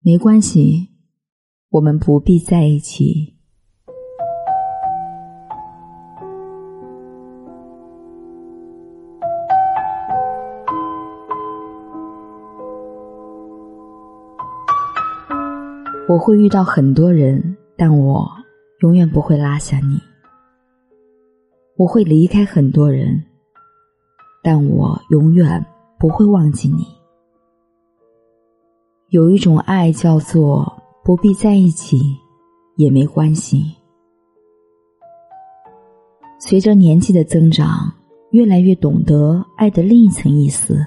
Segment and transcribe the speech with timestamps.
[0.00, 0.90] 没关系，
[1.70, 3.34] 我们不必在一起。
[16.08, 18.26] 我会遇到很多人，但我
[18.80, 20.00] 永远不会拉下你。
[21.76, 23.24] 我会离开很多人，
[24.42, 25.66] 但我永远
[25.98, 26.97] 不会忘记你。
[29.10, 30.70] 有一种爱叫做
[31.02, 32.14] 不必在一起，
[32.76, 33.74] 也没关系。
[36.38, 37.90] 随着年纪的增长，
[38.32, 40.86] 越来越懂得爱的另一层意思。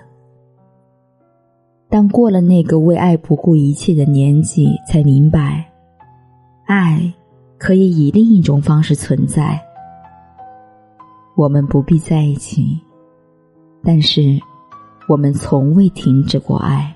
[1.89, 5.67] 但过了那个为爱不顾一切的年纪，才明白，
[6.67, 7.11] 爱
[7.57, 9.59] 可以以另一种方式存在。
[11.35, 12.79] 我们不必在一起，
[13.83, 14.39] 但是
[15.07, 16.95] 我们从未停止过爱。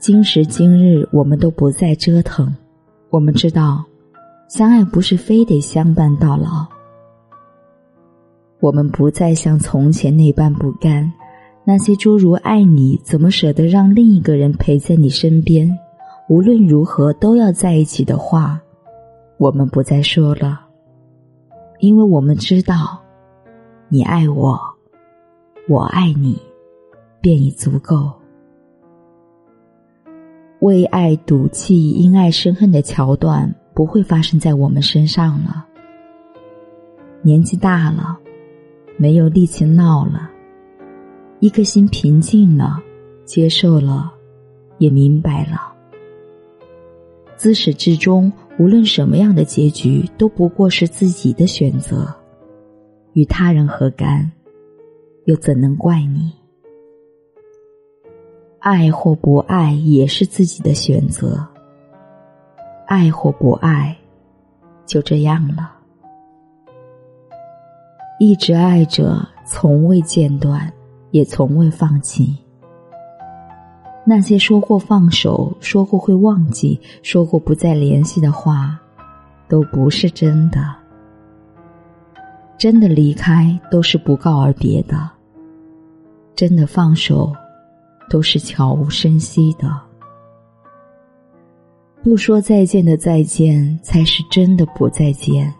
[0.00, 2.50] 今时今日，我们都不再折腾。
[3.10, 3.84] 我们知道，
[4.48, 6.66] 相爱不是非得相伴到老。
[8.60, 11.12] 我们不再像从前那般不甘。
[11.64, 15.70] 那些诸如“爱你，怎么舍得让另一个人陪在你身边？
[16.30, 18.58] 无论如何都要在一起”的话，
[19.36, 20.60] 我们不再说了，
[21.78, 22.98] 因为我们知道，
[23.90, 24.58] 你爱我，
[25.68, 26.40] 我爱你，
[27.20, 28.10] 便已足够。
[30.60, 35.66] 为爱赌气、因爱生恨的桥段不会发生在我们身上了。
[37.22, 38.18] 年纪大了，
[38.98, 40.30] 没有力气闹了，
[41.38, 42.78] 一颗心平静了，
[43.24, 44.12] 接受了，
[44.76, 45.72] 也明白了。
[47.36, 52.06] 自始至终，无论什么样的结局，都不过是自己的选择，
[53.14, 54.30] 与他人何干？
[55.24, 56.32] 又怎能怪你？
[58.60, 61.42] 爱或不爱也是自己的选择，
[62.86, 63.96] 爱或不爱，
[64.84, 65.72] 就这样了。
[68.18, 70.70] 一直爱着，从未间断，
[71.10, 72.36] 也从未放弃。
[74.04, 78.78] 那些说过放手、说过会忘记、说过不再联系的话，
[79.48, 80.60] 都不是真的。
[82.58, 84.98] 真的离开，都是不告而别的；
[86.36, 87.32] 真的放手。
[88.10, 89.70] 都是悄无声息的，
[92.02, 95.54] 不说再见的再见，才是真的不再见。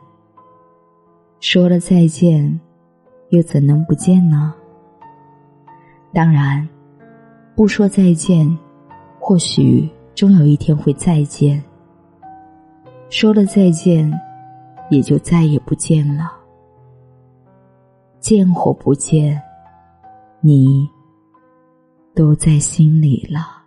[1.38, 2.60] 说了再见，
[3.28, 4.52] 又怎能不见呢？
[6.12, 6.68] 当然，
[7.54, 8.58] 不说再见，
[9.20, 11.62] 或许终有一天会再见。
[13.10, 14.12] 说了再见，
[14.90, 16.32] 也就再也不见了。
[18.18, 19.40] 见或不见，
[20.40, 20.90] 你。
[22.14, 23.64] 都在心里了。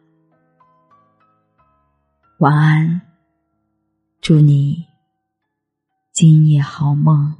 [2.40, 3.02] 晚安，
[4.22, 4.86] 祝你
[6.12, 7.36] 今夜好梦。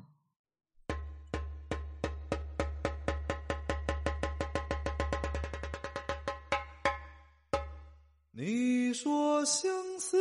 [8.32, 10.18] 你说相思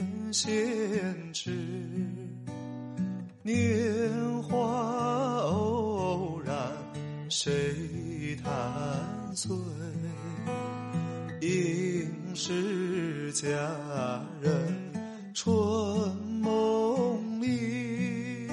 [0.00, 1.50] 纤纤指，
[3.42, 4.56] 年华
[5.42, 6.54] 偶然，
[7.28, 8.50] 谁弹
[9.34, 9.54] 碎？
[11.42, 13.48] 应是佳
[14.40, 14.52] 人
[15.34, 15.52] 春
[16.40, 18.48] 梦里，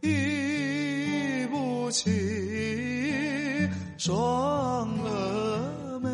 [0.00, 3.68] 忆不起
[3.98, 6.10] 双蛾眉，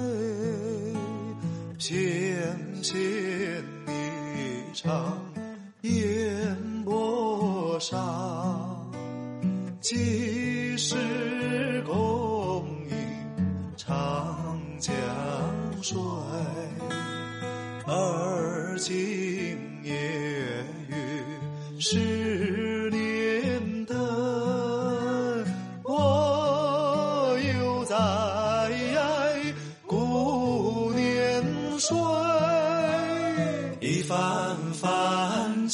[1.78, 3.81] 纤纤。
[4.74, 5.20] 长
[5.82, 8.90] 烟波上，
[9.82, 10.96] 几时
[11.84, 12.96] 共饮
[13.76, 14.94] 长江
[15.82, 16.00] 水？
[17.86, 21.98] 而今夜雨是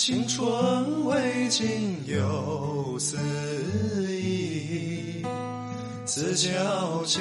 [0.08, 3.18] 青春未尽又思
[4.10, 5.22] 忆，
[6.06, 7.20] 此悄悄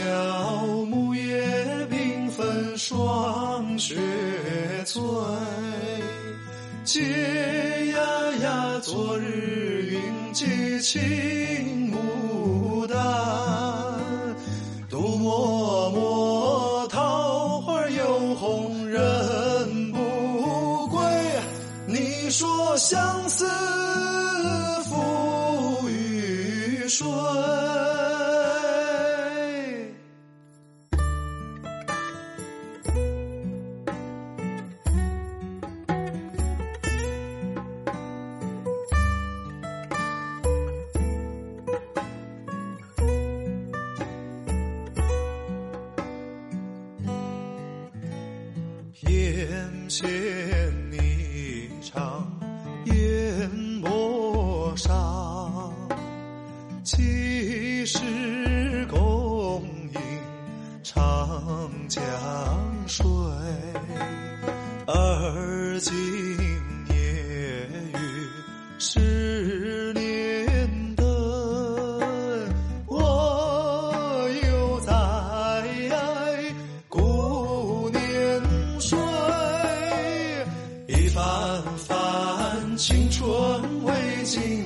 [0.85, 3.97] 木叶缤纷霜雪
[4.85, 5.03] 催，
[6.85, 7.01] 嗟
[7.91, 7.97] 呀
[8.41, 11.86] 呀昨日云髻青
[26.87, 27.77] 水。
[48.93, 49.47] 偏
[49.87, 50.07] 见
[50.91, 52.23] 霓裳
[52.85, 55.06] 烟波上
[56.87, 57.99] 几时
[58.89, 59.61] 共
[59.93, 59.99] 饮
[60.83, 62.01] 长江
[62.87, 63.05] 水？
[64.85, 65.93] 而今
[66.87, 66.95] 夜
[67.93, 67.99] 雨
[68.79, 71.05] 十年灯，
[72.85, 74.93] 我又在
[76.87, 77.99] 顾年
[78.79, 78.97] 岁。
[80.87, 83.27] 一番番青春
[83.83, 84.65] 未尽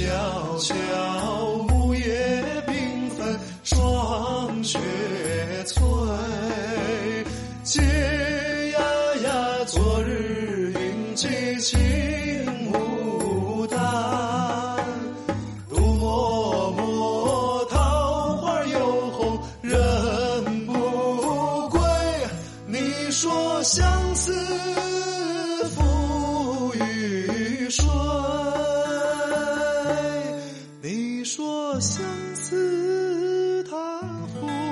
[0.00, 0.74] 思悄悄，
[1.68, 4.78] 木叶缤纷，霜雪
[5.66, 5.82] 催。
[7.62, 7.82] 嗟
[8.72, 8.80] 呀
[9.24, 11.78] 呀，昨日云髻青
[12.72, 13.78] 牡丹，
[15.68, 21.78] 独默默，桃花又红人不归。
[22.66, 24.32] 你说相思
[31.90, 32.06] 相
[32.36, 33.74] 思踏
[34.28, 34.69] 浮